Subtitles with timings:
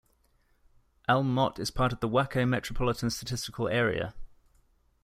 [1.07, 4.15] Elm Mott is part of the Waco Metropolitan Statistical Area.